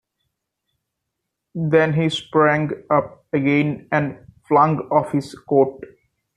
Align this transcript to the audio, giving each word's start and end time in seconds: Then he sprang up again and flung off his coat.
Then 1.53 1.93
he 1.93 2.09
sprang 2.09 2.71
up 2.89 3.23
again 3.33 3.87
and 3.91 4.17
flung 4.47 4.79
off 4.89 5.11
his 5.11 5.35
coat. 5.47 5.83